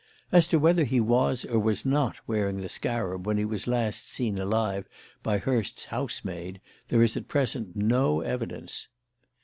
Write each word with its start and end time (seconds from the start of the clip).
As 0.31 0.47
to 0.47 0.57
whether 0.57 0.83
he 0.83 0.99
was 0.99 1.45
or 1.45 1.59
was 1.59 1.85
not 1.85 2.15
wearing 2.27 2.61
the 2.61 2.69
scarab 2.69 3.27
when 3.27 3.37
he 3.37 3.45
was 3.45 3.67
last 3.67 4.09
seen 4.09 4.39
alive 4.39 4.89
by 5.21 5.37
Hurst's 5.37 5.85
housemaid, 5.85 6.59
there 6.87 7.03
is 7.03 7.15
at 7.15 7.27
present 7.27 7.75
no 7.75 8.21
evidence. 8.21 8.87